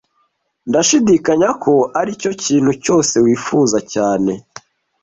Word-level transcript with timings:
Ndashidikanya 0.69 1.49
ko 1.63 1.73
aricyo 1.99 2.31
kintu 2.43 2.71
cyose 2.83 3.13
wifuza 3.25 3.77
cyane 3.93 4.31